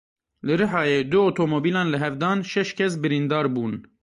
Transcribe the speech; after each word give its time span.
Li 0.45 0.53
Rihayê 0.61 0.99
du 1.11 1.19
otomobîlan 1.29 1.87
li 1.89 1.97
hev 2.03 2.13
dan 2.23 2.39
şeş 2.51 2.69
kes 2.79 2.93
birîndar 3.03 3.45
bûn. 3.53 3.73